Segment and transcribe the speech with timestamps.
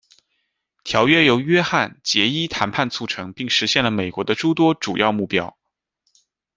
[0.83, 5.59] 条约由约翰·杰伊谈判促成并实现了美国的诸多主要目标。